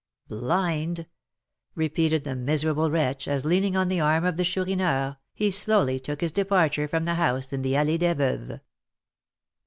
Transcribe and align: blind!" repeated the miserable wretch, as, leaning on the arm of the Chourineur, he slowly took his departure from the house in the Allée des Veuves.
blind!" 0.27 1.05
repeated 1.75 2.23
the 2.23 2.35
miserable 2.35 2.89
wretch, 2.89 3.27
as, 3.27 3.45
leaning 3.45 3.77
on 3.77 3.87
the 3.87 3.99
arm 3.99 4.25
of 4.25 4.35
the 4.35 4.43
Chourineur, 4.43 5.17
he 5.31 5.51
slowly 5.51 5.99
took 5.99 6.21
his 6.21 6.31
departure 6.31 6.87
from 6.87 7.03
the 7.03 7.13
house 7.13 7.53
in 7.53 7.61
the 7.61 7.73
Allée 7.73 7.99
des 7.99 8.15
Veuves. 8.15 8.61